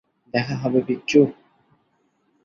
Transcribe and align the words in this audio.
দেখা 0.33 0.55
হবে, 0.55 0.79
পিচ্চু। 0.81 1.21